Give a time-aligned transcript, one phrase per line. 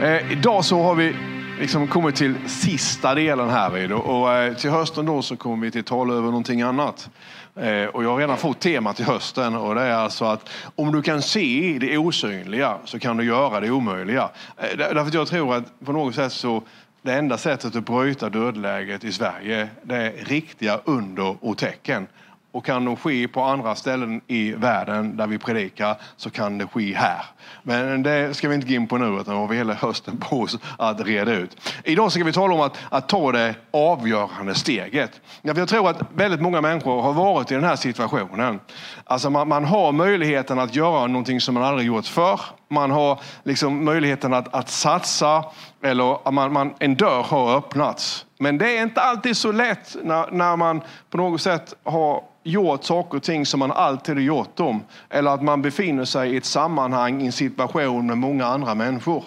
[0.00, 1.16] Eh, idag så har vi
[1.60, 5.70] liksom kommit till sista delen här vid och, och till hösten då så kommer vi
[5.70, 7.10] till tala över någonting annat.
[7.56, 10.92] Eh, och jag har redan fått temat till hösten och det är alltså att om
[10.92, 14.30] du kan se det osynliga så kan du göra det omöjliga.
[14.58, 16.62] Eh, därför att jag tror att på något sätt så
[17.02, 22.06] det enda sättet att bryta dödläget i Sverige det är riktiga under och tecken.
[22.52, 26.66] Och kan de ske på andra ställen i världen där vi predikar så kan det
[26.66, 27.24] ske här.
[27.62, 30.40] Men det ska vi inte gå in på nu utan har vi hela hösten på
[30.40, 31.56] oss att reda ut.
[31.84, 35.20] Idag ska vi tala om att, att ta det avgörande steget.
[35.42, 38.60] Jag tror att väldigt många människor har varit i den här situationen.
[39.04, 42.40] Alltså man, man har möjligheten att göra någonting som man aldrig gjort förr.
[42.68, 45.44] Man har liksom möjligheten att, att satsa
[45.82, 48.26] eller man, man, en dörr har öppnats.
[48.38, 52.84] Men det är inte alltid så lätt när, när man på något sätt har gjort
[52.84, 54.82] saker och ting som man alltid har gjort dem.
[55.08, 59.24] Eller att man befinner sig i ett sammanhang, i en situation med många andra människor.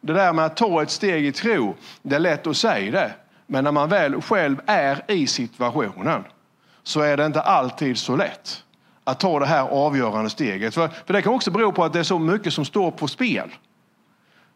[0.00, 3.12] Det där med att ta ett steg i tro, det är lätt att säga det.
[3.46, 6.24] Men när man väl själv är i situationen
[6.82, 8.64] så är det inte alltid så lätt
[9.04, 10.74] att ta det här avgörande steget.
[10.74, 13.08] För, för det kan också bero på att det är så mycket som står på
[13.08, 13.50] spel.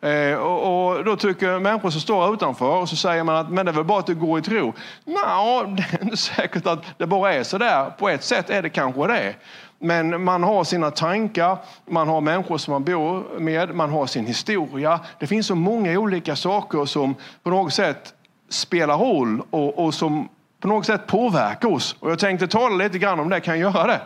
[0.03, 3.67] Eh, och, och, då tycker människor som står utanför och så säger man att men
[3.67, 4.73] det är väl bara att du går i tro.
[5.05, 7.91] Nej, det är inte säkert att det bara är så där.
[7.91, 9.35] På ett sätt är det kanske det.
[9.79, 14.27] Men man har sina tankar, man har människor som man bor med, man har sin
[14.27, 15.01] historia.
[15.19, 18.15] Det finns så många olika saker som på något sätt
[18.49, 20.29] spelar roll och, och som
[20.61, 21.97] på något sätt påverkar oss.
[22.01, 24.01] Och jag tänkte tala lite grann om det, kan jag göra det?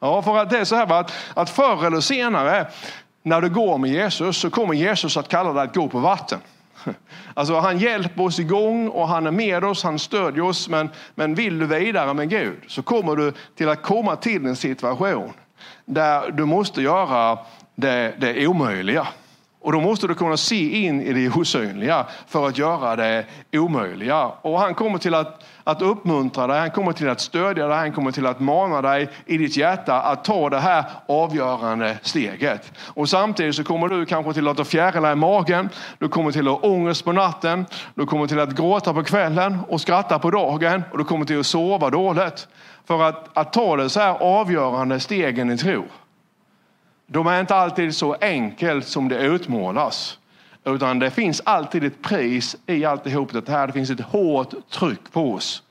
[0.00, 2.66] Ja, för att det är så här att, att förr eller senare
[3.22, 6.38] när du går med Jesus så kommer Jesus att kalla dig att gå på vatten.
[7.34, 10.68] Alltså han hjälper oss igång och han är med oss, han stödjer oss.
[10.68, 14.56] Men, men vill du vidare med Gud så kommer du till att komma till en
[14.56, 15.32] situation
[15.84, 17.38] där du måste göra
[17.74, 19.06] det, det omöjliga.
[19.62, 24.26] Och då måste du kunna se in i det osynliga för att göra det omöjliga.
[24.26, 27.92] Och han kommer till att, att uppmuntra dig, han kommer till att stödja dig, han
[27.92, 32.72] kommer till att mana dig i ditt hjärta att ta det här avgörande steget.
[32.86, 35.68] Och samtidigt så kommer du kanske till att ha fjärilar i magen,
[35.98, 39.58] du kommer till att ha ångest på natten, du kommer till att gråta på kvällen
[39.68, 42.48] och skratta på dagen och du kommer till att sova dåligt.
[42.84, 45.84] För att, att ta det så här avgörande stegen i tro.
[47.06, 50.18] De är inte alltid så enkelt som det utmålas.
[50.64, 53.66] Utan det finns alltid ett pris i alltihop det här.
[53.66, 55.62] Det finns ett hårt tryck på oss.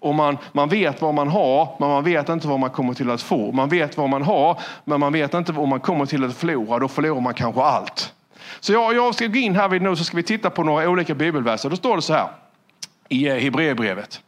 [0.00, 3.10] Och man, man vet vad man har, men man vet inte vad man kommer till
[3.10, 3.52] att få.
[3.52, 6.78] Man vet vad man har, men man vet inte vad man kommer till att förlora.
[6.78, 8.12] Då förlorar man kanske allt.
[8.60, 10.88] Så jag, jag ska gå in här vid nu så ska vi titta på några
[10.88, 11.70] olika bibelverser.
[11.70, 12.28] Då står det så här
[13.08, 14.20] i eh, Hebreerbrevet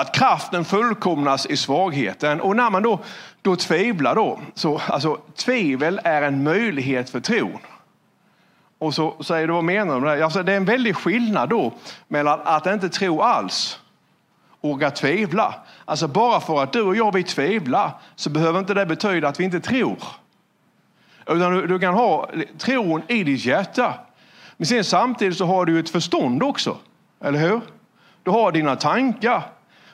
[0.00, 2.40] att kraften fullkomnas i svagheten.
[2.40, 3.00] Och när man då,
[3.42, 7.58] då tvivlar då, så alltså tvivel är en möjlighet för tron.
[8.78, 10.24] Och så säger du, vad menar du med det?
[10.24, 11.72] Alltså, det är en väldig skillnad då
[12.08, 13.78] mellan att inte tro alls
[14.60, 15.54] och att tvivla.
[15.84, 19.40] Alltså bara för att du och jag vill tvivla så behöver inte det betyda att
[19.40, 19.96] vi inte tror.
[21.26, 23.94] Utan du, du kan ha tron i ditt hjärta.
[24.56, 26.76] Men sen samtidigt så har du ett förstånd också.
[27.20, 27.60] Eller hur?
[28.22, 29.42] Du har dina tankar.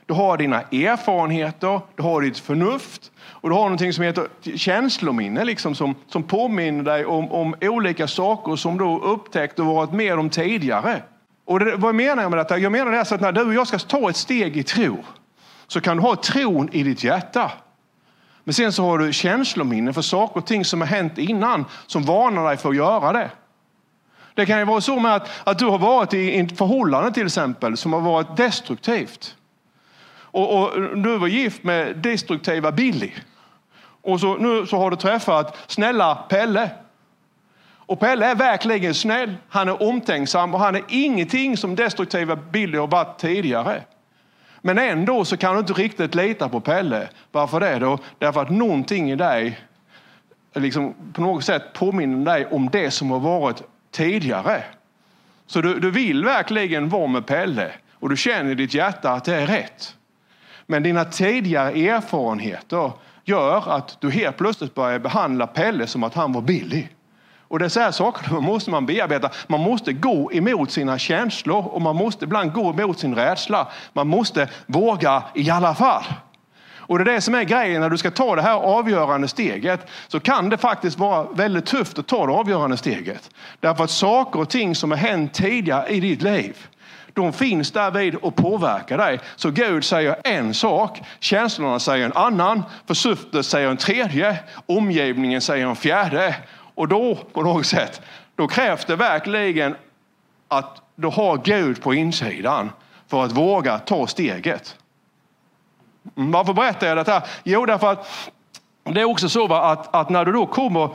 [0.06, 5.44] Du har dina erfarenheter, du har ditt förnuft och du har någonting som heter känslominne
[5.44, 10.18] liksom, som, som påminner dig om, om olika saker som du upptäckt och varit med
[10.18, 11.02] om tidigare.
[11.44, 12.58] Och det, vad menar jag med detta?
[12.58, 14.62] Jag menar det här så att när du och jag ska ta ett steg i
[14.62, 15.04] tro
[15.66, 17.52] så kan du ha tron i ditt hjärta.
[18.44, 22.02] Men sen så har du känslominne för saker och ting som har hänt innan som
[22.02, 23.30] varnar dig för att göra det.
[24.34, 27.26] Det kan ju vara så med att, att du har varit i ett förhållande till
[27.26, 29.36] exempel som har varit destruktivt.
[30.34, 33.10] Och, och du var gift med destruktiva Billy.
[34.02, 36.70] Och så, nu så har du träffat snälla Pelle.
[37.86, 42.78] Och Pelle är verkligen snäll, han är omtänksam och han är ingenting som destruktiva Billy
[42.78, 43.82] har varit tidigare.
[44.60, 47.08] Men ändå så kan du inte riktigt lita på Pelle.
[47.32, 47.98] Varför det då?
[48.18, 49.60] Därför att någonting i dig
[50.54, 54.64] liksom på något sätt påminner dig om det som har varit tidigare.
[55.46, 59.24] Så du, du vill verkligen vara med Pelle och du känner i ditt hjärta att
[59.24, 59.96] det är rätt.
[60.66, 62.92] Men dina tidigare erfarenheter
[63.24, 66.88] gör att du helt plötsligt börjar behandla Pelle som att han var billig.
[67.48, 69.30] Och det är så här saker man måste man bearbeta.
[69.46, 73.68] Man måste gå emot sina känslor och man måste ibland gå emot sin rädsla.
[73.92, 76.04] Man måste våga i alla fall.
[76.86, 79.86] Och det är det som är grejen när du ska ta det här avgörande steget.
[80.08, 83.30] Så kan det faktiskt vara väldigt tufft att ta det avgörande steget.
[83.60, 86.66] Därför att saker och ting som har hänt tidigare i ditt liv
[87.14, 89.20] de finns därvid och påverkar dig.
[89.36, 95.66] Så Gud säger en sak, känslorna säger en annan, försuftet säger en tredje, omgivningen säger
[95.66, 96.36] en fjärde.
[96.74, 98.02] Och då på något sätt,
[98.36, 99.76] då krävs det verkligen
[100.48, 102.70] att du har Gud på insidan
[103.08, 104.76] för att våga ta steget.
[106.16, 107.22] Mm, varför berättar jag detta?
[107.44, 108.30] Jo, därför att
[108.84, 110.88] det är också så att, att när du då kommer,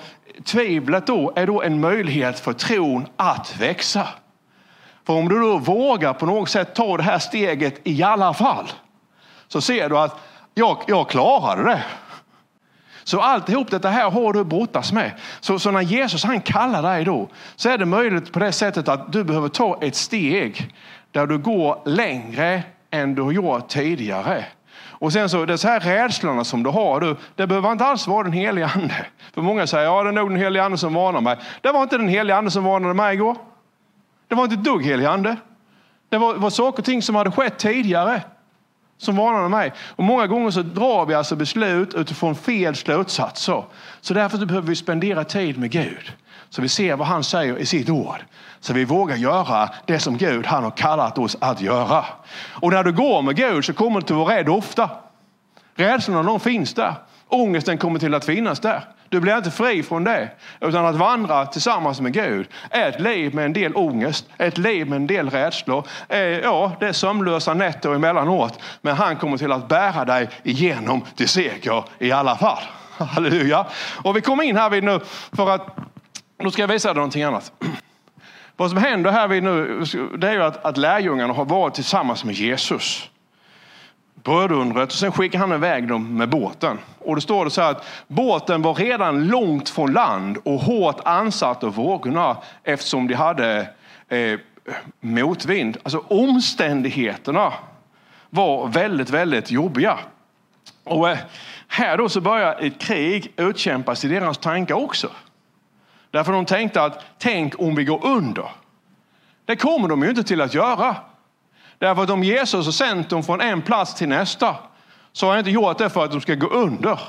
[0.43, 4.07] tvivlet då är då en möjlighet för tron att växa.
[5.09, 8.71] För om du då vågar på något sätt ta det här steget i alla fall,
[9.47, 10.19] så ser du att
[10.53, 11.83] jag, jag klarade det.
[13.03, 15.11] Så alltihop detta här har du brottats med.
[15.39, 18.87] Så, så när Jesus han kallar dig då, så är det möjligt på det sättet
[18.87, 20.75] att du behöver ta ett steg
[21.11, 24.45] där du går längre än du har gjort tidigare.
[24.87, 28.23] Och sen så, det här rädslorna som du har, du, det behöver inte alls vara
[28.23, 29.05] den helige ande.
[29.33, 31.37] För många säger, ja det är nog den helige ande som varnar mig.
[31.61, 33.35] Det var inte den helige ande som varnade mig igår.
[34.29, 35.35] Det var inte ett dugg helig ande.
[36.09, 38.21] Det var, var saker och ting som hade skett tidigare
[38.97, 39.73] som varnade mig.
[39.95, 43.63] Och många gånger så drar vi alltså beslut utifrån fel slutsatser.
[44.01, 46.13] Så därför så behöver vi spendera tid med Gud.
[46.49, 48.25] Så vi ser vad han säger i sitt ord.
[48.59, 52.05] Så vi vågar göra det som Gud han har kallat oss att göra.
[52.49, 54.89] Och när du går med Gud så kommer du att vara rädd ofta.
[55.75, 56.93] Rädslorna de finns där.
[57.27, 58.83] Ångesten kommer till att finnas där.
[59.09, 60.29] Du blir inte fri från det.
[60.61, 64.87] Utan att vandra tillsammans med Gud är ett liv med en del ångest, ett liv
[64.87, 65.87] med en del rädslor.
[66.43, 68.59] Ja, det är sömnlösa nätter emellanåt.
[68.81, 72.63] Men han kommer till att bära dig igenom till seger i alla fall.
[72.97, 73.65] Halleluja.
[74.03, 74.99] Och vi kommer in här vid nu
[75.33, 75.77] för att,
[76.39, 77.51] nu ska jag visa dig någonting annat.
[78.57, 79.83] Vad som händer här vid nu,
[80.17, 83.09] det är ju att, att lärjungarna har varit tillsammans med Jesus
[84.23, 86.79] brödundret och sen skickar han iväg dem med båten.
[86.99, 90.99] Och då står det så här att båten var redan långt från land och hårt
[91.05, 93.69] ansatt av vågorna eftersom de hade
[94.09, 94.39] eh,
[94.99, 95.77] motvind.
[95.83, 97.53] Alltså omständigheterna
[98.29, 99.99] var väldigt, väldigt jobbiga.
[100.83, 101.17] Och eh,
[101.67, 105.09] här då så börjar ett krig utkämpas i deras tankar också.
[106.11, 108.51] Därför de tänkte att tänk om vi går under.
[109.45, 110.95] Det kommer de ju inte till att göra.
[111.79, 114.55] Därför att om Jesus har sänt dem från en plats till nästa
[115.11, 116.99] så har han inte gjort det för att de ska gå under.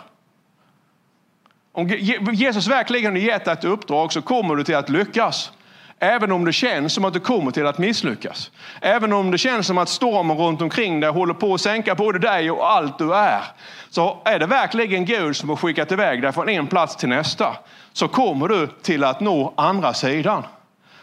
[1.72, 1.88] Om
[2.32, 5.52] Jesus verkligen har gett ett uppdrag så kommer du till att lyckas.
[5.98, 8.50] Även om det känns som att du kommer till att misslyckas.
[8.80, 12.18] Även om det känns som att stormen runt omkring dig håller på att sänka både
[12.18, 13.42] dig och allt du är.
[13.90, 17.56] Så är det verkligen Gud som har skickat iväg dig från en plats till nästa.
[17.92, 20.42] Så kommer du till att nå andra sidan.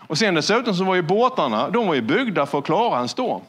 [0.07, 3.07] Och sen dessutom så var ju båtarna, de var ju byggda för att klara en
[3.07, 3.41] storm.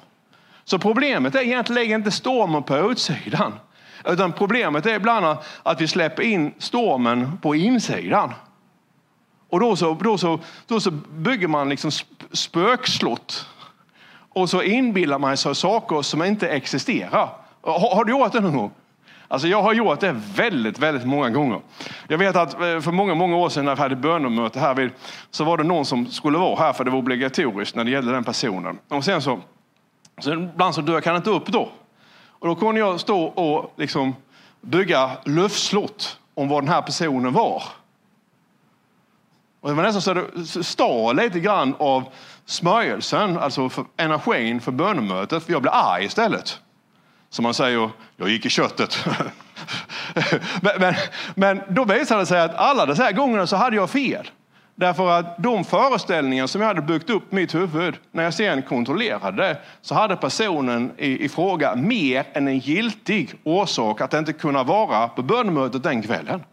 [0.68, 3.52] Så problemet är egentligen inte stormen på utsidan.
[4.06, 8.34] Utan problemet är ibland att vi släpper in stormen på insidan.
[9.48, 11.90] Och då så, då så, då så bygger man liksom
[12.32, 13.46] spökslott.
[14.28, 17.28] Och så inbillar man sig saker som inte existerar.
[17.60, 18.70] Har, har du gjort det någon gång?
[19.28, 21.60] Alltså jag har gjort det väldigt, väldigt många gånger.
[22.08, 24.90] Jag vet att eh, för många, många år sedan när vi hade bönemöte här vid,
[25.30, 28.12] så var det någon som skulle vara här för det var obligatoriskt när det gällde
[28.12, 28.78] den personen.
[28.88, 29.40] Och sen så
[30.20, 31.68] så ibland så dök han inte upp då.
[32.38, 34.16] Och då kunde jag stå och liksom
[34.60, 37.62] bygga luftslott om vad den här personen var.
[39.60, 42.04] Och det var nästan så att det stal lite grann av
[42.46, 45.42] smörjelsen, alltså för energin för bönemötet.
[45.42, 46.58] För jag blev arg istället.
[47.30, 48.98] Som man säger, jag gick i köttet.
[50.60, 50.94] men, men,
[51.34, 54.30] men då visade det sig att alla dessa här gångerna så hade jag fel.
[54.78, 58.62] Därför att de föreställningar som jag hade byggt upp i mitt huvud, när jag sen
[58.62, 64.62] kontrollerade så hade personen i, i fråga mer än en giltig orsak att inte kunna
[64.62, 66.44] vara på bönemötet den kvällen.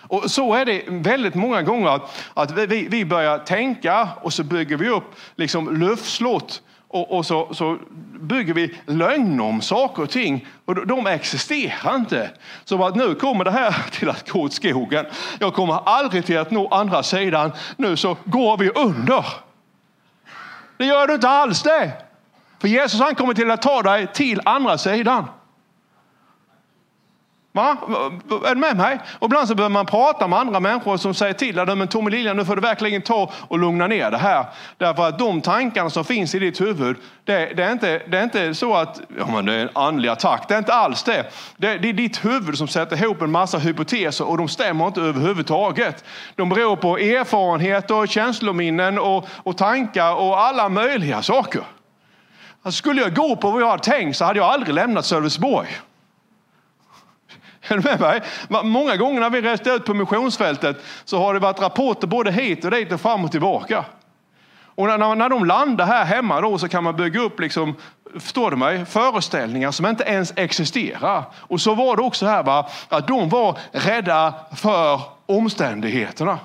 [0.00, 4.44] Och så är det väldigt många gånger att, att vi, vi börjar tänka och så
[4.44, 6.62] bygger vi upp liksom luftslott
[6.92, 7.78] och, och så, så,
[8.20, 12.30] bygger vi lögner om saker och ting och de existerar inte.
[12.64, 15.06] Så att nu kommer det här till att gå åt skogen.
[15.38, 17.52] Jag kommer aldrig till att nå andra sidan.
[17.76, 19.26] Nu så går vi under.
[20.76, 21.92] Det gör du inte alls det.
[22.60, 25.24] För Jesus han kommer till att ta dig till andra sidan.
[27.54, 27.76] Va?
[28.44, 28.98] Är du med mig?
[29.18, 32.10] Och ibland så behöver man prata med andra människor som säger till dig, men Tommy
[32.10, 34.46] Lilja, nu får du verkligen ta och lugna ner det här.
[34.78, 38.22] Därför att de tankarna som finns i ditt huvud, det, det är, inte, det är
[38.22, 40.44] inte så att ja, men det är en andlig attack.
[40.48, 41.32] Det är inte alls det.
[41.56, 41.78] det.
[41.78, 46.04] Det är ditt huvud som sätter ihop en massa hypoteser och de stämmer inte överhuvudtaget.
[46.36, 51.62] De beror på erfarenheter, känslominnen och, och tankar och alla möjliga saker.
[52.62, 55.68] Alltså, skulle jag gå på vad jag hade tänkt så hade jag aldrig lämnat Sölvesborg.
[57.72, 58.22] Är du med mig?
[58.64, 62.64] Många gånger när vi reste ut på missionsfältet så har det varit rapporter både hit
[62.64, 63.84] och dit och fram och tillbaka.
[64.74, 67.74] Och när, när de landar här hemma då så kan man bygga upp, liksom,
[68.20, 71.24] förstår du mig, föreställningar som inte ens existerar.
[71.34, 72.68] Och så var det också här, va?
[72.88, 76.38] att de var rädda för omständigheterna.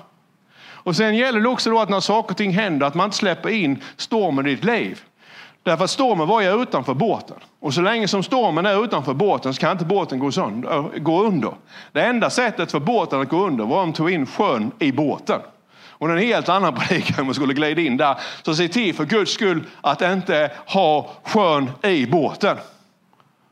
[0.60, 3.16] Och sen gäller det också då att när saker och ting händer, att man inte
[3.16, 5.02] släpper in stormen i ditt liv.
[5.68, 7.36] Därför att stormen var ju utanför båten.
[7.60, 11.22] Och så länge som stormen är utanför båten så kan inte båten gå, sönder, gå
[11.22, 11.52] under.
[11.92, 14.92] Det enda sättet för båten att gå under var om de tog in sjön i
[14.92, 15.40] båten.
[15.88, 18.16] Och det är en helt annan predikan om man skulle glida in där.
[18.42, 22.56] Så se till för Guds skull att inte ha sjön i båten.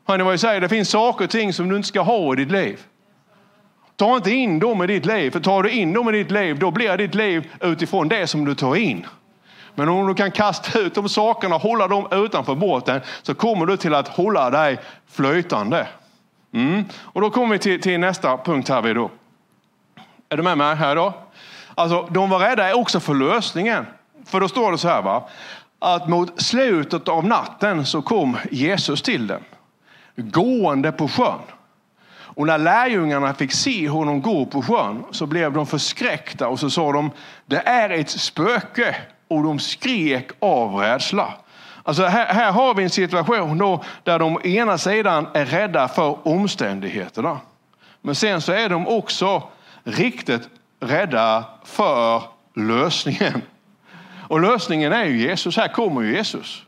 [0.07, 0.61] Hör ni vad jag säger?
[0.61, 2.79] Det finns saker och ting som du inte ska ha i ditt liv.
[3.95, 6.59] Ta inte in dem i ditt liv, för tar du in dem i ditt liv,
[6.59, 9.05] då blir ditt liv utifrån det som du tar in.
[9.77, 13.65] Men om du kan kasta ut de sakerna och hålla dem utanför båten så kommer
[13.65, 14.79] du till att hålla dig
[15.11, 15.87] flytande.
[16.53, 16.85] Mm.
[16.99, 18.93] Och då kommer vi till, till nästa punkt här.
[18.93, 19.11] Då.
[20.29, 21.13] Är du med mig här då?
[21.75, 23.85] Alltså, de var rädda också för lösningen.
[24.25, 25.29] För då står det så här va,
[25.79, 29.41] att mot slutet av natten så kom Jesus till dem,
[30.15, 31.39] gående på sjön.
[32.09, 36.69] Och när lärjungarna fick se honom gå på sjön så blev de förskräckta och så
[36.69, 37.11] sa de,
[37.45, 38.95] det är ett spöke.
[39.27, 41.33] Och de skrek av rädsla.
[41.83, 45.87] Alltså här, här har vi en situation då där de å ena sidan är rädda
[45.87, 47.39] för omständigheterna.
[48.01, 49.43] Men sen så är de också
[49.83, 52.23] riktigt rädda för
[52.55, 53.41] lösningen.
[54.27, 55.57] Och lösningen är ju Jesus.
[55.57, 56.66] Här kommer ju Jesus.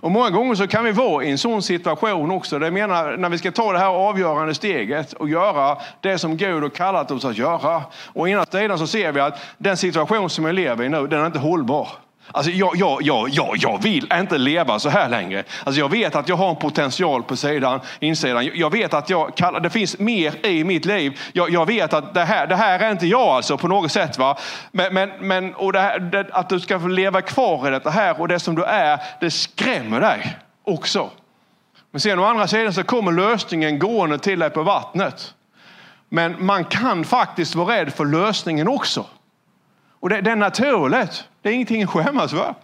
[0.00, 2.58] Och många gånger så kan vi vara i en sån situation också.
[2.58, 6.62] Det menar, när vi ska ta det här avgörande steget och göra det som Gud
[6.62, 7.82] har kallat oss att göra.
[8.06, 11.20] Och ena sidan så ser vi att den situation som vi lever i nu, den
[11.20, 11.88] är inte hållbar.
[12.32, 15.44] Alltså jag, jag, jag, jag, jag vill inte leva så här längre.
[15.64, 18.50] Alltså jag vet att jag har en potential på sidan, insidan.
[18.54, 21.20] Jag vet att jag kallar, det finns mer i mitt liv.
[21.32, 24.18] Jag, jag vet att det här, det här är inte jag alltså på något sätt.
[24.18, 24.38] Va?
[24.72, 28.20] Men, men, men och här, det, att du ska få leva kvar i detta här
[28.20, 31.10] och det som du är, det skrämmer dig också.
[31.90, 35.34] Men sen å andra sidan så kommer lösningen gående till dig på vattnet.
[36.08, 39.06] Men man kan faktiskt vara rädd för lösningen också.
[40.00, 41.24] Och det, det är naturligt.
[41.42, 42.54] Det är ingenting att skämmas för.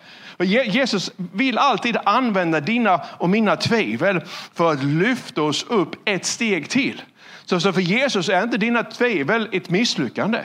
[0.44, 4.20] Jesus vill alltid använda dina och mina tvivel
[4.54, 7.02] för att lyfta oss upp ett steg till.
[7.44, 10.40] Så för Jesus är inte dina tvivel ett misslyckande.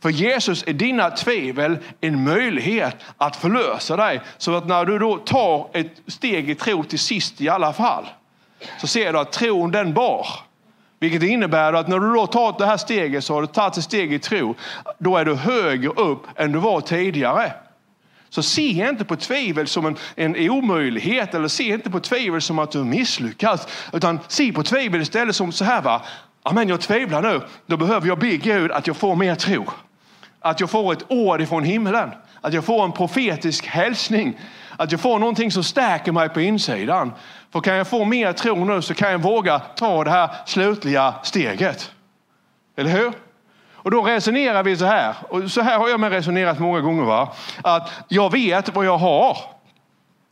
[0.00, 4.20] För Jesus är dina tvivel en möjlighet att förlösa dig.
[4.38, 8.08] Så att när du då tar ett steg i tro till sist i alla fall,
[8.80, 10.26] så ser du att tron den bar.
[11.02, 13.84] Vilket innebär att när du då tar det här steget så har du tagit ett
[13.84, 14.54] steg i tro.
[14.98, 17.52] Då är du högre upp än du var tidigare.
[18.30, 22.58] Så se inte på tvivel som en, en omöjlighet eller se inte på tvivel som
[22.58, 23.66] att du misslyckats.
[23.92, 25.82] Utan se på tvivel istället som så här.
[25.82, 26.02] Va?
[26.42, 27.40] Amen, jag tvivlar nu.
[27.66, 29.66] Då behöver jag be Gud att jag får mer tro.
[30.40, 32.10] Att jag får ett ord ifrån himlen.
[32.40, 34.38] Att jag får en profetisk hälsning.
[34.76, 37.12] Att jag får någonting som stärker mig på insidan.
[37.52, 41.14] För kan jag få mer tro nu så kan jag våga ta det här slutliga
[41.22, 41.90] steget.
[42.76, 43.12] Eller hur?
[43.72, 47.02] Och då resonerar vi så här, och så här har jag med resonerat många gånger.
[47.02, 47.32] Va?
[47.62, 49.38] Att jag vet vad jag har,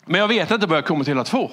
[0.05, 1.51] men jag vet inte vad jag kommer till att få.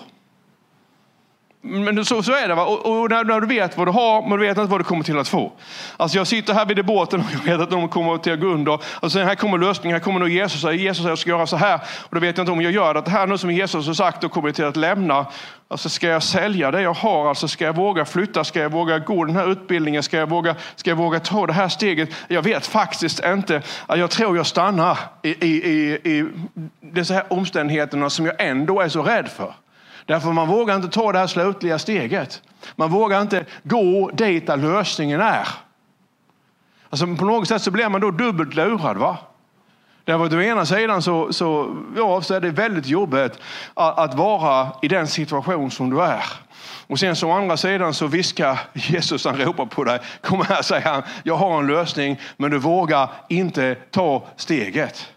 [1.68, 2.56] Men så, så är det.
[2.56, 2.66] Va?
[2.66, 4.84] Och, och när, när, du vet vad du har, men du vet inte vad du
[4.84, 5.52] kommer till att få.
[5.98, 8.48] Alltså jag sitter här vid båten och jag vet att de kommer till att gå
[8.48, 8.72] under.
[8.72, 11.48] Och alltså, sen här kommer lösningen, här kommer nog Jesus säger Jesus jag ska göra
[11.48, 11.76] så här.
[12.10, 14.22] Och då vet jag inte om jag gör det här nu som Jesus har sagt,
[14.22, 15.26] då kommer jag till att lämna.
[15.70, 17.30] Alltså ska jag sälja det jag har?
[17.30, 18.44] Alltså ska jag våga flytta?
[18.44, 20.04] Ska jag våga gå den här utbildningen?
[20.04, 22.10] Ska jag våga, ska jag våga ta det här steget?
[22.28, 23.62] Jag vet faktiskt inte.
[23.88, 26.26] Jag tror jag stannar i, i, i, i
[26.80, 29.54] dessa här omständigheterna som jag ändå är så rädd för.
[30.08, 32.42] Därför man vågar inte ta det här slutliga steget.
[32.76, 35.48] Man vågar inte gå dit där lösningen är.
[36.90, 38.98] Alltså på något sätt så blir man då dubbelt lurad.
[38.98, 39.18] Va?
[40.06, 43.40] Därför att å ena sidan så, så, ja, så är det väldigt jobbigt
[43.74, 46.24] att, att vara i den situation som du är.
[46.88, 50.00] Och sen så å andra sidan så viskar Jesus, han ropar på dig.
[50.22, 55.08] Kom här säger han, jag har en lösning men du vågar inte ta steget.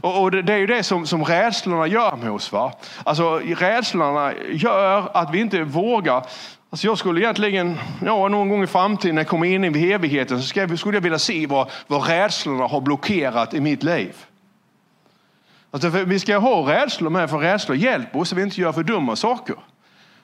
[0.00, 2.52] Och, och det, det, är ju det som, som rädslorna gör med oss.
[2.52, 2.72] Va?
[3.04, 6.24] Alltså, rädslorna gör att vi inte vågar.
[6.70, 10.42] Alltså jag skulle egentligen, ja, någon gång i framtiden när jag kommer in i evigheten,
[10.42, 14.14] så skulle jag vilja se vad, vad rädslorna har blockerat i mitt liv.
[15.70, 18.82] Alltså vi ska ha rädslor med, för rädslor hjälper oss så vi inte gör för
[18.82, 19.56] dumma saker.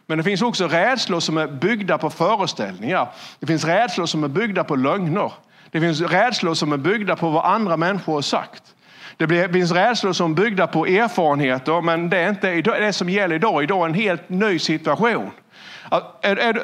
[0.07, 3.09] Men det finns också rädslor som är byggda på föreställningar.
[3.39, 5.33] Det finns rädslor som är byggda på lögner.
[5.71, 8.74] Det finns rädslor som är byggda på vad andra människor har sagt.
[9.17, 13.63] Det finns rädslor som byggda på erfarenheter, men det är inte det som gäller idag.
[13.63, 15.31] Idag är en helt ny situation.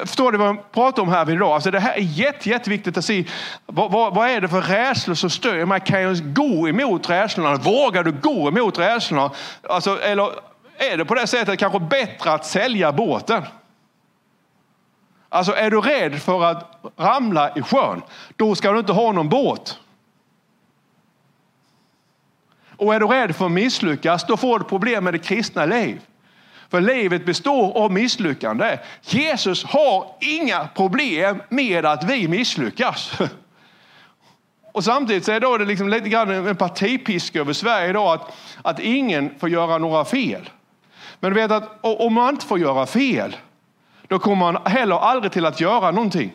[0.05, 1.51] Förstår du vad jag pratar om här idag?
[1.51, 3.25] Alltså det här är jätte, jätteviktigt att se.
[3.65, 7.55] Vad, vad, vad, är det för rädslor som styr Man Kan ju gå emot rädslorna?
[7.55, 9.31] Vågar du gå emot rädslorna?
[9.69, 10.29] Alltså, eller
[10.77, 13.43] är det på det sättet kanske bättre att sälja båten?
[15.29, 18.01] Alltså är du rädd för att ramla i sjön,
[18.35, 19.79] då ska du inte ha någon båt.
[22.81, 26.01] Och är du rädd för att misslyckas, då får du problem med det kristna liv.
[26.69, 28.79] För livet består av misslyckande.
[29.01, 33.11] Jesus har inga problem med att vi misslyckas.
[34.71, 38.37] Och samtidigt så är då det liksom lite grann en partipiska över Sverige idag att,
[38.61, 40.49] att ingen får göra några fel.
[41.19, 43.35] Men du vet att om man inte får göra fel,
[44.07, 46.31] då kommer man heller aldrig till att göra någonting.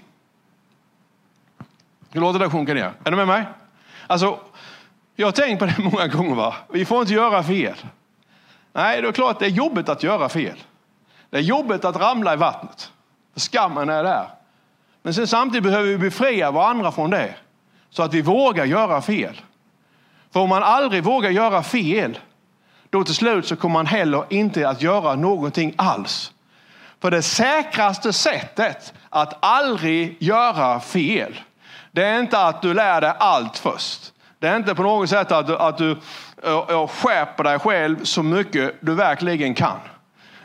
[2.11, 2.93] Hur låter det sjunka ner?
[3.05, 3.45] Är du med mig?
[4.07, 4.38] Alltså,
[5.16, 6.35] jag har tänkt på det många gånger.
[6.35, 6.54] Va?
[6.73, 7.76] Vi får inte göra fel.
[8.73, 10.62] Nej, det är klart det är jobbigt att göra fel.
[11.30, 12.92] Det är jobbigt att ramla i vattnet.
[13.37, 14.26] Skammen är där.
[15.02, 17.35] Men sen samtidigt behöver vi befria varandra från det.
[17.90, 19.40] Så att vi vågar göra fel.
[20.32, 22.18] För om man aldrig vågar göra fel,
[22.90, 26.32] då till slut så kommer man heller inte att göra någonting alls.
[27.00, 31.40] För det säkraste sättet att aldrig göra fel,
[31.92, 34.12] det är inte att du lär dig allt först.
[34.38, 35.90] Det är inte på något sätt att du, att du
[36.43, 39.78] eh, eh, skärper dig själv så mycket du verkligen kan.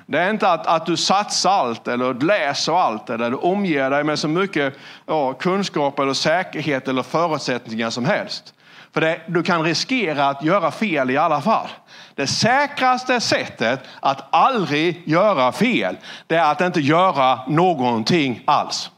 [0.06, 4.04] Det är inte att, att du satsar allt eller läser allt eller du omger dig
[4.04, 4.74] med så mycket
[5.06, 8.54] ja, kunskap eller säkerhet eller förutsättningar som helst.
[8.94, 11.68] För det, du kan riskera att göra fel i alla fall.
[12.16, 18.92] Det säkraste sättet att aldrig göra fel, det är att inte göra någonting alls.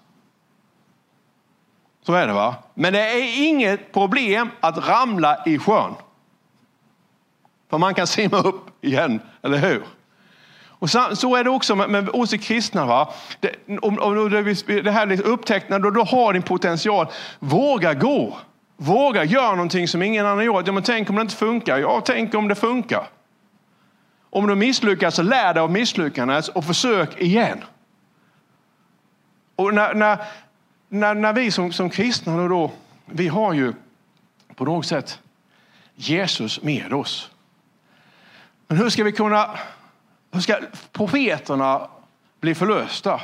[2.05, 2.55] Så är det va?
[2.73, 5.93] Men det är inget problem att ramla i sjön.
[7.69, 9.83] För man kan simma upp igen, eller hur?
[10.83, 12.85] Och så, så är det också med, med oss kristna.
[12.85, 13.13] Va?
[13.39, 17.07] Det, om, om det, det här liksom upptäckten, då, då har din potential.
[17.39, 18.37] Våga gå.
[18.77, 20.67] Våga göra någonting som ingen annan gjort.
[20.67, 21.77] Ja, men tänk om det inte funkar.
[21.77, 23.07] Ja, tänk om det funkar.
[24.29, 27.63] Om du misslyckas, så lär dig av misslyckandet och försök igen.
[29.55, 30.17] Och när, när,
[30.93, 32.71] när, när vi som, som kristna då, då,
[33.05, 33.73] vi har ju
[34.55, 35.19] på något sätt
[35.95, 37.31] Jesus med oss.
[38.67, 39.57] Men hur ska vi kunna,
[40.31, 40.59] hur ska
[40.91, 41.87] profeterna
[42.39, 43.21] bli förlösta?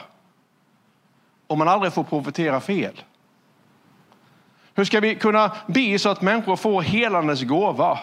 [1.47, 3.01] Om man aldrig får profetera fel.
[4.75, 7.99] Hur ska vi kunna be så att människor får helandets gåva?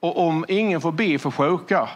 [0.00, 1.88] Och om ingen får be för sjuka?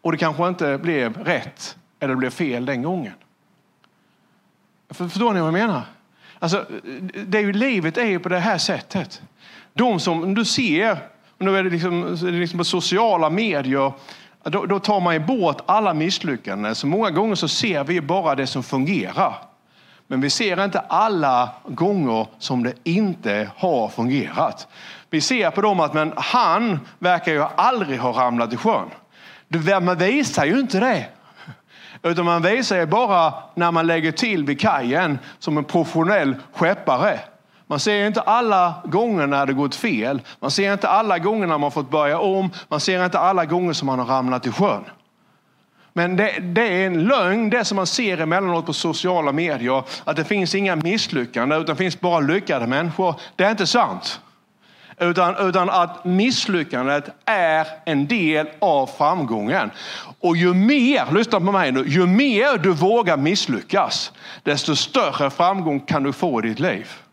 [0.00, 3.12] Och det kanske inte blev rätt eller blev fel den gången.
[4.94, 5.82] Förstår ni vad jag menar?
[6.38, 6.66] Alltså,
[7.26, 9.22] det är ju, livet är ju på det här sättet.
[9.72, 10.98] De som du ser
[11.38, 13.92] nu är det liksom, liksom på sociala medier.
[14.42, 16.74] Då, då, tar man ju bort alla misslyckanden.
[16.74, 19.34] Så många gånger så ser vi bara det som fungerar.
[20.06, 24.68] Men vi ser inte alla gånger som det inte har fungerat.
[25.10, 28.88] Vi ser på dem att men han verkar ju aldrig ha ramlat i sjön.
[29.82, 31.06] Man visar ju inte det.
[32.04, 37.20] Utan man visar ju bara när man lägger till vid kajen som en professionell skeppare.
[37.66, 40.20] Man ser inte alla gånger när det gått fel.
[40.40, 42.50] Man ser inte alla gånger när man fått börja om.
[42.68, 44.84] Man ser inte alla gånger som man har ramlat i sjön.
[45.92, 50.16] Men det, det, är en lögn, det som man ser emellanåt på sociala medier, att
[50.16, 53.14] det finns inga misslyckanden utan det finns bara lyckade människor.
[53.36, 54.20] Det är inte sant.
[54.98, 59.70] Utan, utan att misslyckandet är en del av framgången.
[60.20, 65.80] Och ju mer, lyssna på mig nu, ju mer du vågar misslyckas, desto större framgång
[65.80, 67.03] kan du få i ditt liv.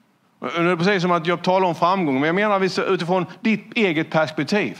[0.42, 4.10] Det är precis som att jag talar om framgång, men jag menar utifrån ditt eget
[4.10, 4.78] perspektiv.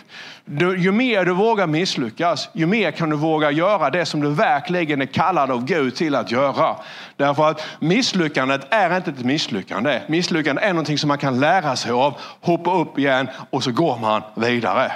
[0.78, 5.02] ju mer du vågar misslyckas, ju mer kan du våga göra det som du verkligen
[5.02, 6.76] är kallad av Gud till att göra.
[7.18, 10.02] Därför att misslyckandet är inte ett misslyckande.
[10.08, 13.98] Misslyckandet är någonting som man kan lära sig av, hoppa upp igen och så går
[13.98, 14.92] man vidare.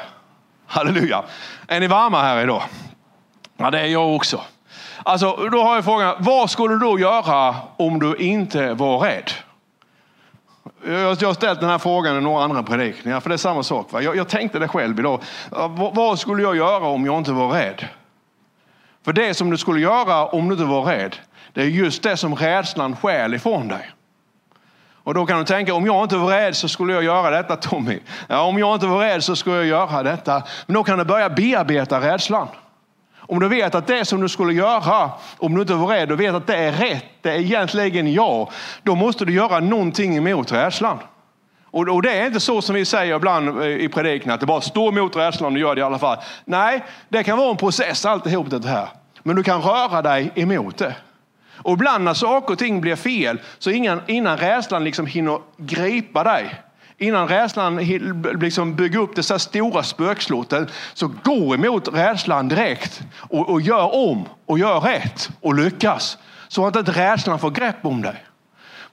[0.68, 1.24] Halleluja.
[1.68, 2.64] Är ni varma här idag?
[3.58, 4.42] Ja, det är jag också.
[5.04, 9.32] Alltså, då har jag frågan, vad skulle du då göra om du inte var rädd?
[10.88, 13.92] Jag har ställt den här frågan i några andra predikningar, för det är samma sak.
[13.92, 14.02] Va?
[14.02, 15.22] Jag, jag tänkte det själv idag.
[15.94, 17.88] Vad skulle jag göra om jag inte var rädd?
[19.06, 21.16] För det som du skulle göra om du inte var rädd,
[21.54, 23.92] det är just det som rädslan stjäl ifrån dig.
[25.04, 27.56] Och då kan du tänka, om jag inte var rädd så skulle jag göra detta
[27.56, 28.00] Tommy.
[28.28, 30.44] Ja, om jag inte var rädd så skulle jag göra detta.
[30.66, 32.48] Men då kan du börja bearbeta rädslan.
[33.28, 36.20] Om du vet att det som du skulle göra, om du inte var rädd och
[36.20, 38.50] vet att det är rätt, det är egentligen ja,
[38.84, 40.98] då måste du göra någonting emot rädslan.
[41.76, 44.62] Och, det är inte så som vi säger ibland eh, i predikan, att det bara
[44.62, 46.18] står emot rädslan och gör det i alla fall.
[46.46, 48.88] Nej, det kan vara en process alltihop det här.
[49.24, 50.96] Men du kan röra dig emot det.
[51.58, 56.24] Och ibland när saker och ting blir fel, så innan, innan rädslan liksom hinner gripa
[56.24, 56.56] dig,
[56.98, 57.76] Innan rädslan
[58.40, 64.26] liksom bygger upp det stora spökslottet så gå emot rädslan direkt och, och gör om
[64.46, 66.18] och gör rätt och lyckas.
[66.48, 68.26] Så att inte rädslan får grepp om dig.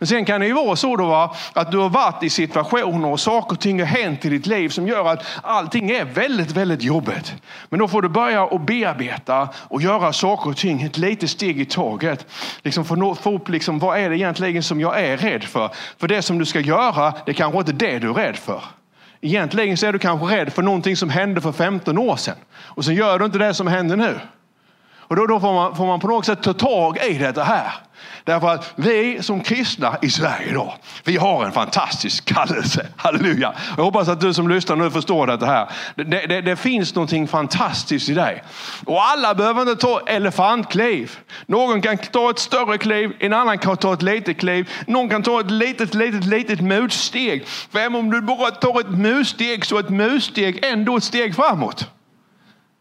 [0.02, 3.08] Men sen kan det ju vara så då va, att du har varit i situationer
[3.08, 6.50] och saker och ting har hänt i ditt liv som gör att allting är väldigt,
[6.50, 7.34] väldigt jobbigt.
[7.68, 11.60] Men då får du börja att bearbeta och göra saker och ting ett litet steg
[11.60, 12.26] i taget.
[12.62, 15.70] Liksom få, få upp liksom, vad är det egentligen som jag är rädd för?
[15.98, 18.62] För det som du ska göra, det kanske inte är det du är rädd för.
[19.20, 22.36] Egentligen så är du kanske rädd för någonting som hände för 15 år sedan.
[22.54, 24.18] Och så gör du inte det som händer nu.
[25.12, 27.72] Och då, då får, man, får man på något sätt ta tag i detta här.
[28.24, 32.86] Därför att vi som kristna i Sverige idag, vi har en fantastisk kallelse.
[32.96, 33.54] Halleluja!
[33.76, 35.70] Jag hoppas att du som lyssnar nu förstår detta här.
[35.94, 38.42] Det, det, det finns någonting fantastiskt i dig.
[38.86, 41.18] Och alla behöver inte ta elefantkliv.
[41.46, 44.70] Någon kan ta ett större kliv, en annan kan ta ett litet kliv.
[44.86, 47.46] Någon kan ta ett litet, litet, litet mussteg.
[47.46, 51.36] För även om du bara tar ett mussteg så är ett mussteg ändå ett steg
[51.36, 51.86] framåt.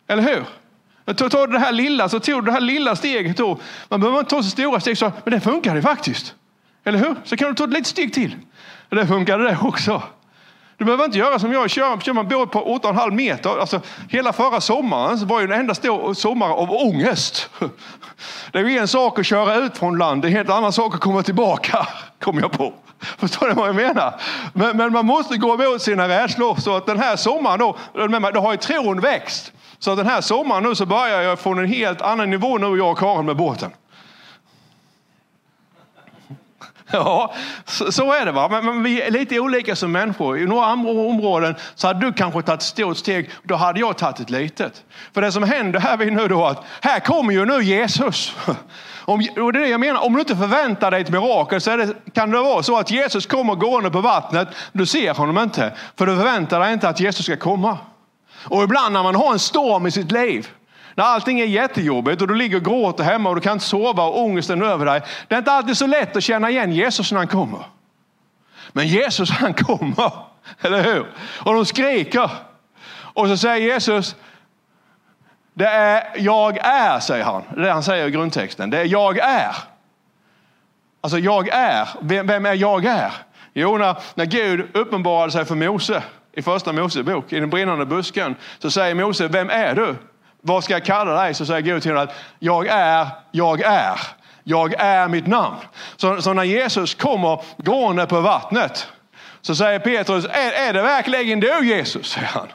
[0.08, 0.61] Eller hur?
[1.06, 3.60] Tog, tog det här lilla så tog du det här lilla steget då.
[3.90, 6.36] Man behöver inte ta så stora steg, så, men det funkade faktiskt.
[6.84, 7.16] Eller hur?
[7.24, 8.36] Så kan du ta ett litet steg till.
[8.90, 10.04] Det funkade det också.
[10.78, 13.60] Du behöver inte göra som jag, kör, kör man båt på 8,5 meter.
[13.60, 17.50] Alltså, hela förra sommaren så var ju en enda stor sommar av ångest.
[18.52, 20.74] Det är ju en sak att köra ut från land, det är en helt annan
[20.74, 21.88] sak att komma tillbaka,
[22.20, 22.74] kom jag på.
[23.00, 24.22] Förstår ni vad jag menar?
[24.54, 26.56] Men, men man måste gå emot sina rädslor.
[26.56, 27.78] Så att den här sommaren då,
[28.34, 29.54] då har ju tron växt.
[29.82, 32.92] Så den här sommaren nu så börjar jag från en helt annan nivå nu, jag
[32.92, 33.72] och Karin med båten.
[36.94, 37.34] Ja,
[37.66, 38.32] så, så, är det.
[38.32, 38.50] va.
[38.50, 40.40] Men, men, vi är lite olika som människor.
[40.40, 43.98] I några andra områden så hade du kanske tagit ett stort steg, då hade jag
[43.98, 44.84] tagit ett litet.
[45.14, 48.36] För det som händer här vid nu då att här kommer ju nu Jesus.
[49.06, 51.78] Om, och det är det jag menar, om du inte förväntar dig ett mirakel så
[51.78, 54.48] det, kan det vara så att Jesus kommer gående på vattnet.
[54.72, 57.78] Du ser honom inte, för du förväntar dig inte att Jesus ska komma.
[58.44, 60.50] Och ibland när man har en storm i sitt liv,
[60.96, 64.04] när allting är jättejobbigt och du ligger och gråter hemma och du kan inte sova
[64.04, 65.02] och ångesten över dig.
[65.28, 67.66] Det är inte alltid så lätt att känna igen Jesus när han kommer.
[68.72, 70.12] Men Jesus han kommer,
[70.62, 71.06] eller hur?
[71.40, 72.30] Och de skriker.
[73.14, 74.16] Och så säger Jesus,
[75.54, 77.44] det är jag är, säger han.
[77.50, 78.70] Det är det han säger i grundtexten.
[78.70, 79.56] Det är jag är.
[81.02, 81.90] Alltså jag är.
[82.02, 83.12] Vem, vem är jag är?
[83.54, 88.36] Jo, när, när Gud uppenbarade sig för Mose i första Mosebok, i den brinnande busken,
[88.60, 89.96] så säger Mose, vem är du?
[90.42, 91.34] Vad ska jag kalla dig?
[91.34, 94.00] Så säger Gud till honom att jag är, jag är.
[94.44, 95.58] Jag är mitt namn.
[95.96, 98.88] Så, så när Jesus kommer gående på vattnet
[99.42, 102.10] så säger Petrus, är, är det verkligen du Jesus?
[102.10, 102.48] Säger han.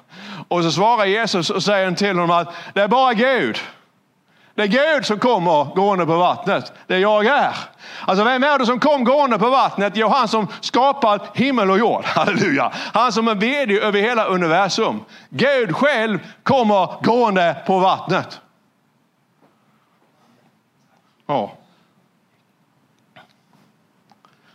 [0.49, 3.59] Och så svarar Jesus och säger till honom att det är bara Gud.
[4.57, 6.73] Det är Gud som kommer gående på vattnet.
[6.87, 7.57] Det är jag är.
[8.07, 9.93] Alltså vem är det som kom gående på vattnet?
[9.97, 12.05] Jo, han som skapat himmel och jord.
[12.05, 12.73] Halleluja.
[12.75, 15.01] Han som är vd över hela universum.
[15.29, 18.41] Gud själv kommer gående på vattnet.
[21.27, 21.53] Ja.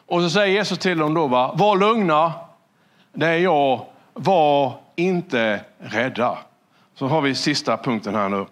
[0.06, 1.54] Och så säger Jesus till dem då, va?
[1.56, 2.34] var lugna,
[3.14, 6.38] det är jag, var inte rädda.
[6.96, 8.46] Så har vi sista punkten här nu.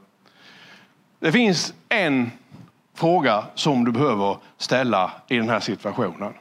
[1.20, 2.32] Det finns en
[2.96, 6.34] fråga som du behöver ställa i den här situationen.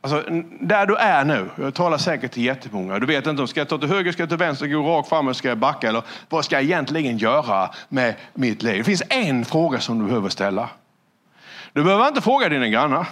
[0.00, 0.24] Alltså,
[0.60, 3.68] där du är nu, jag talar säkert till jättemånga, du vet inte om ska jag
[3.68, 5.88] ta till höger, ska jag till vänster, gå rakt fram eller ska jag backa?
[5.88, 8.78] Eller vad ska jag egentligen göra med mitt liv?
[8.78, 10.68] Det finns en fråga som du behöver ställa.
[11.72, 13.08] Du behöver inte fråga dina grannar.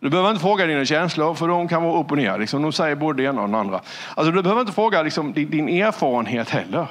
[0.00, 2.38] Du behöver inte fråga dina känslor, för de kan vara upp och ner.
[2.38, 3.80] Liksom, de säger både det ena och det andra.
[4.14, 6.86] Alltså, du behöver inte fråga liksom, din erfarenhet heller.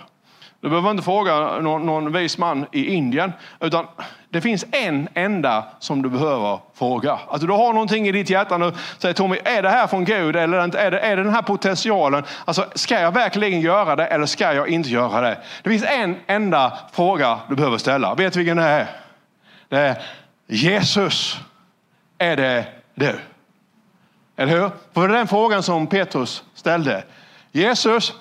[0.67, 3.86] Du behöver inte fråga någon, någon vis man i Indien, utan
[4.30, 7.19] det finns en enda som du behöver fråga.
[7.27, 8.71] Alltså du har någonting i ditt hjärta nu.
[8.97, 12.23] Säger Tommy, är det här från Gud eller är det, är det den här potentialen?
[12.45, 15.38] Alltså, ska jag verkligen göra det eller ska jag inte göra det?
[15.63, 18.15] Det finns en enda fråga du behöver ställa.
[18.15, 18.88] Vet du vilken det är?
[19.69, 20.01] Det är
[20.47, 21.39] Jesus,
[22.17, 23.19] är det du?
[24.38, 24.71] Eller hur?
[24.93, 27.03] För det är den frågan som Petrus ställde.
[27.51, 28.13] Jesus,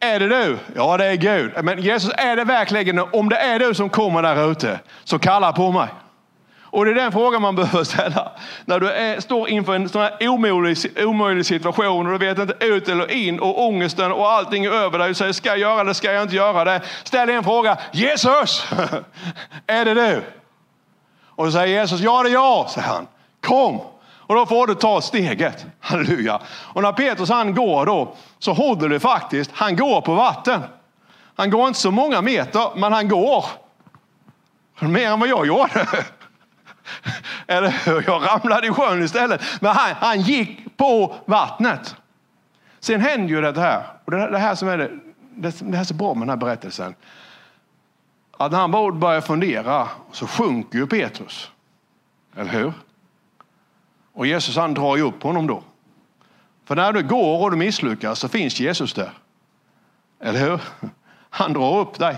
[0.00, 0.58] är det du?
[0.74, 1.52] Ja, det är Gud.
[1.64, 5.52] Men Jesus, är det verkligen, om det är du som kommer där ute, så kalla
[5.52, 5.88] på mig.
[6.76, 8.32] Och det är den frågan man behöver ställa.
[8.64, 12.64] När du är, står inför en sån här omöjlig, omöjlig situation och du vet inte
[12.64, 15.08] ut eller in och ångesten och allting är över dig.
[15.08, 16.80] Du säger, ska jag göra det, ska jag inte göra det?
[17.04, 17.78] Ställ en fråga.
[17.92, 18.66] Jesus,
[19.66, 20.22] är det du?
[21.26, 23.06] Och så säger Jesus, ja det är jag, säger han.
[23.40, 23.80] Kom.
[24.26, 25.66] Och då får du ta steget.
[25.80, 26.40] Halleluja.
[26.48, 29.50] Och när Petrus han går då så håller det faktiskt.
[29.54, 30.62] Han går på vatten.
[31.36, 33.44] Han går inte så många meter, men han går.
[34.78, 35.86] Mer än vad jag gjorde.
[37.46, 38.04] Eller hur?
[38.06, 39.42] jag ramlade i sjön istället.
[39.60, 41.96] Men han, han gick på vattnet.
[42.80, 43.82] Sen händer ju det här.
[44.04, 44.90] Och det, det här som är det,
[45.34, 46.94] det, det här är så bra med den här berättelsen.
[48.38, 51.50] Att när han börjar fundera så sjunker ju Petrus.
[52.36, 52.72] Eller hur?
[54.16, 55.62] Och Jesus han drar ju upp honom då.
[56.64, 59.10] För när du går och du misslyckas så finns Jesus där.
[60.20, 60.60] Eller hur?
[61.30, 62.16] Han drar upp dig.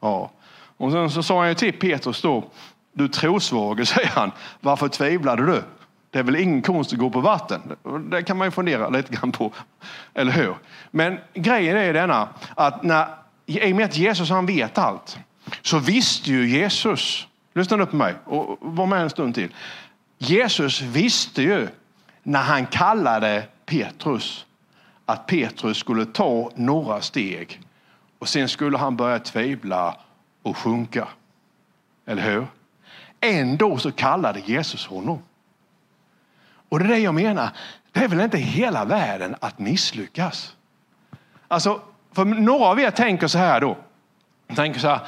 [0.00, 0.30] Ja.
[0.76, 2.44] Och sen så sa han ju till Petrus då,
[2.92, 5.62] du trosvage, säger han, varför tvivlade du?
[6.10, 7.76] Det är väl ingen konst att gå på vatten?
[8.10, 9.52] Det kan man ju fundera lite grann på,
[10.14, 10.54] eller hur?
[10.90, 13.06] Men grejen är denna, att när,
[13.46, 15.18] i och med att Jesus han vet allt,
[15.62, 19.50] så visste ju Jesus, lyssna nu på mig och var med en stund till.
[20.18, 21.68] Jesus visste ju
[22.22, 24.46] när han kallade Petrus
[25.06, 27.60] att Petrus skulle ta några steg
[28.18, 29.96] och sen skulle han börja tvivla
[30.42, 31.08] och sjunka.
[32.06, 32.46] Eller hur?
[33.20, 35.22] Ändå så kallade Jesus honom.
[36.68, 37.50] Och det är det jag menar,
[37.92, 40.56] det är väl inte hela världen att misslyckas.
[41.48, 41.80] Alltså,
[42.12, 43.76] för några av er tänker så här då.
[44.54, 45.00] Tänker så här,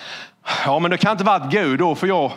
[0.64, 2.32] ja men det kan inte varit Gud då för jag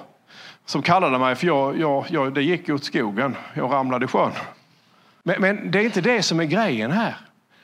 [0.69, 4.31] som kallade mig för jag, jag, jag, det gick åt skogen, jag ramlade i sjön.
[5.23, 7.15] Men, men, det är inte det som är grejen här.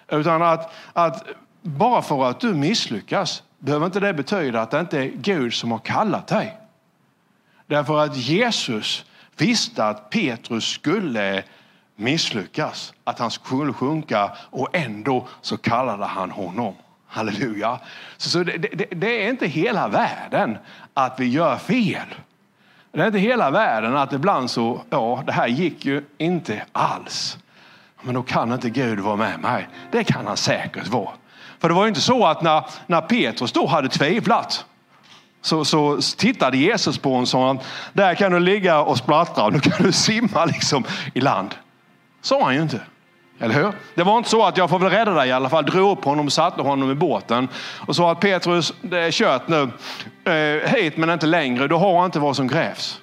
[0.08, 1.24] Utan att, att
[1.62, 5.72] bara för att du misslyckas behöver inte det betyda att det inte är Gud som
[5.72, 6.58] har kallat dig.
[7.68, 9.06] Därför att Jesus
[9.38, 11.44] visste att Petrus skulle
[11.96, 16.76] misslyckas, att han skulle sjunka och ändå så kallade han honom.
[17.08, 17.80] Halleluja.
[18.18, 20.58] Så, så det, det, det, är inte hela världen
[20.94, 22.16] att vi gör fel.
[22.96, 27.38] Det är inte hela världen att ibland så, ja, det här gick ju inte alls.
[28.02, 29.68] Men då kan inte Gud vara med mig.
[29.92, 31.10] Det kan han säkert vara.
[31.60, 34.66] För det var ju inte så att när, när Petrus då hade tvivlat
[35.42, 37.58] så, så tittade Jesus på honom och sa,
[37.94, 41.56] där kan du ligga och splattra och nu kan du simma liksom i land.
[42.22, 42.82] Sa han ju inte.
[43.40, 43.72] Eller hur?
[43.96, 45.66] Det var inte så att jag får väl rädda dig i alla fall.
[45.66, 47.48] Drog upp honom och satte honom i båten
[47.88, 49.70] och sa att Petrus, det är kört nu.
[50.32, 51.68] Eh, hit men inte längre.
[51.68, 53.02] Du har inte vad som krävs.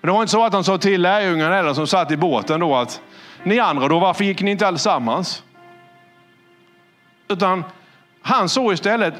[0.00, 2.76] Det var inte så att han sa till lärjungarna eller som satt i båten då
[2.76, 3.00] att
[3.42, 5.42] ni andra då, varför gick ni inte allesammans?
[7.28, 7.64] Utan
[8.22, 9.14] han såg istället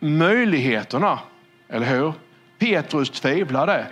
[0.00, 1.18] möjligheterna,
[1.68, 2.12] eller hur?
[2.58, 3.86] Petrus tvivlade.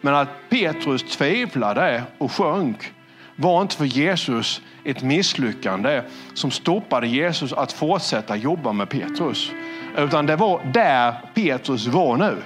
[0.00, 2.92] Men att Petrus tvivlade och sjönk
[3.40, 6.02] var inte för Jesus ett misslyckande
[6.34, 9.50] som stoppade Jesus att fortsätta jobba med Petrus.
[9.96, 12.36] Utan det var där Petrus var nu.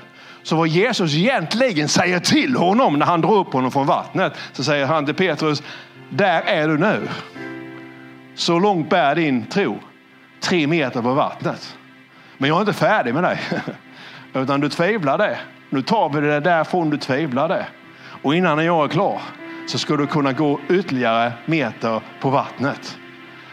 [0.43, 4.65] Så vad Jesus egentligen säger till honom när han drar upp honom från vattnet, så
[4.65, 5.63] säger han till Petrus,
[6.09, 7.09] där är du nu.
[8.35, 9.79] Så långt bär din tro.
[10.41, 11.77] Tre meter på vattnet.
[12.39, 13.39] Men jag är inte färdig med dig.
[14.35, 15.39] Utan du tvivlade.
[15.71, 17.67] Nu tar vi det därifrån du tvivlade.
[18.23, 19.21] Och innan jag är klar
[19.67, 22.99] så ska du kunna gå ytterligare meter på vattnet.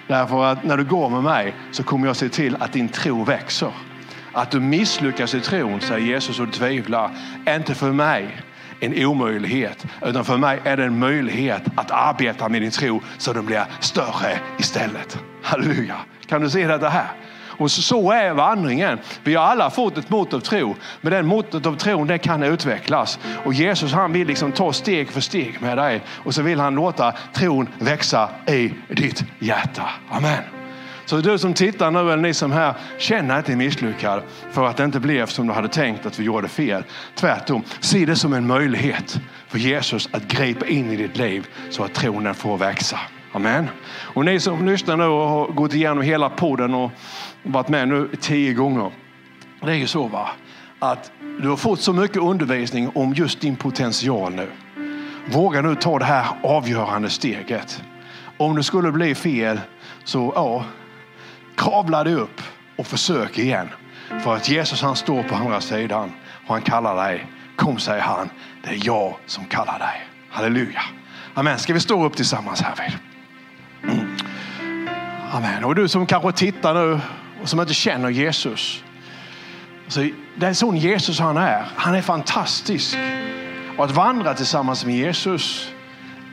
[0.07, 3.23] Därför att när du går med mig så kommer jag se till att din tro
[3.23, 3.71] växer.
[4.31, 7.11] Att du misslyckas i tron, säger Jesus, och tvivlar,
[7.45, 8.41] är inte för mig
[8.79, 9.85] en omöjlighet.
[10.01, 13.65] Utan för mig är det en möjlighet att arbeta med din tro så den blir
[13.79, 15.19] större istället.
[15.43, 15.95] Halleluja.
[16.27, 17.07] Kan du se detta här?
[17.59, 18.99] Och så är vandringen.
[19.23, 22.43] Vi har alla fått ett mått av tro, men den måttet av tron det kan
[22.43, 23.19] utvecklas.
[23.45, 26.75] Och Jesus han vill liksom ta steg för steg med dig och så vill han
[26.75, 29.89] låta tron växa i ditt hjärta.
[30.09, 30.43] Amen.
[31.05, 34.77] Så du som tittar nu eller ni som här känner att ni misslyckad för att
[34.77, 36.83] det inte blev som du hade tänkt att vi gjorde fel.
[37.15, 41.83] Tvärtom, se det som en möjlighet för Jesus att gripa in i ditt liv så
[41.83, 42.99] att tronen får växa.
[43.31, 43.67] Amen.
[44.13, 46.91] Och ni som lyssnar nu och har gått igenom hela podden och
[47.43, 48.91] varit med nu tio gånger.
[49.61, 50.29] Det är ju så va,
[50.79, 54.51] att du har fått så mycket undervisning om just din potential nu.
[55.31, 57.83] Våga nu ta det här avgörande steget.
[58.37, 59.59] Om det skulle bli fel
[60.03, 60.65] så ja,
[61.55, 62.41] kravla dig upp
[62.77, 63.67] och försök igen.
[64.23, 66.11] För att Jesus han står på andra sidan
[66.47, 67.25] och han kallar dig.
[67.55, 68.29] Kom säger han,
[68.63, 70.07] det är jag som kallar dig.
[70.29, 70.81] Halleluja.
[71.33, 71.59] Amen.
[71.59, 72.97] Ska vi stå upp tillsammans härvid?
[73.83, 74.17] Mm.
[75.31, 75.63] Amen.
[75.63, 76.99] Och du som kanske tittar nu
[77.41, 78.83] och som inte känner Jesus.
[79.85, 80.01] Alltså,
[80.35, 81.65] det är sån Jesus han är.
[81.75, 82.97] Han är fantastisk.
[83.77, 85.71] Och att vandra tillsammans med Jesus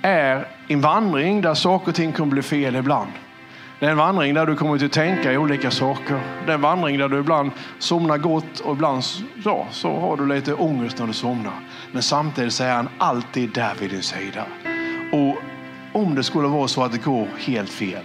[0.02, 3.10] är en vandring där saker och ting kommer bli fel ibland.
[3.78, 6.20] Det är en vandring där du kommer att tänka i olika saker.
[6.46, 9.02] Det är en vandring där du ibland somnar gott och ibland
[9.44, 11.52] ja, så har du lite ångest när du somnar.
[11.92, 14.44] Men samtidigt så är han alltid där vid din sida.
[15.12, 15.36] Och
[15.92, 18.02] om det skulle vara så att det går helt fel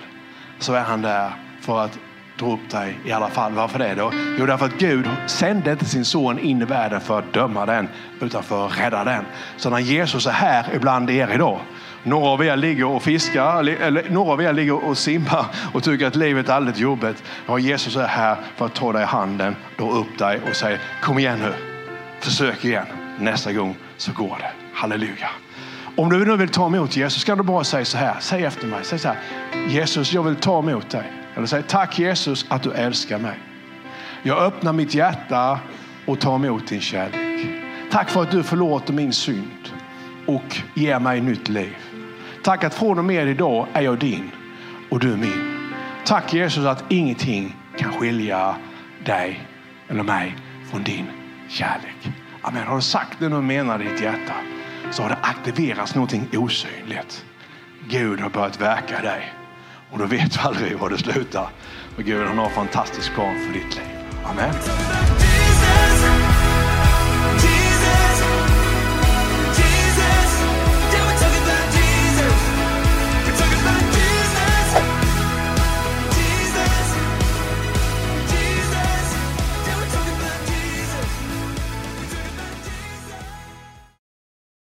[0.60, 2.00] så är han där för att
[2.42, 3.52] dra upp dig i alla fall.
[3.52, 4.12] Varför det då?
[4.40, 7.90] Jo, därför att Gud sände inte sin son in i världen för att döma den,
[8.20, 9.26] utan för att rädda den.
[9.58, 11.60] Så när Jesus är här ibland er idag,
[12.04, 16.08] några av er ligger och fiskar, eller några av er ligger och simmar och tycker
[16.08, 17.24] att livet är alldeles jobbigt.
[17.48, 20.78] Ja, Jesus är här för att ta dig i handen, dra upp dig och säga
[21.02, 21.54] kom igen nu,
[22.20, 22.86] försök igen.
[23.20, 24.52] Nästa gång så går det.
[24.74, 25.30] Halleluja.
[25.96, 28.16] Om du nu vill ta emot Jesus kan du bara säga så här.
[28.20, 28.80] Säg efter mig.
[28.84, 29.18] Säg så här.
[29.70, 31.12] Jesus, jag vill ta emot dig.
[31.36, 33.40] Eller säg tack Jesus att du älskar mig.
[34.24, 35.60] Jag öppnar mitt hjärta
[36.06, 37.48] och tar emot din kärlek.
[37.92, 39.70] Tack för att du förlåter min synd
[40.28, 41.76] och ger mig nytt liv.
[42.44, 44.32] Tack att från och med idag är jag din
[44.90, 45.72] och du är min.
[46.06, 48.56] Tack Jesus att ingenting kan skilja
[49.06, 49.48] dig
[49.88, 50.36] eller mig
[50.72, 51.06] från din
[51.50, 52.12] kärlek.
[52.42, 52.68] Amen.
[52.68, 54.34] Har du sagt det du menar i ditt hjärta
[54.92, 57.26] så har det aktiverats någonting osynligt.
[57.90, 59.34] Gud har börjat verka i dig
[59.92, 61.50] och då vet du aldrig var det slutar.
[61.98, 63.86] Och Gud han har en fantastisk plan för ditt liv.
[64.26, 64.54] Amen.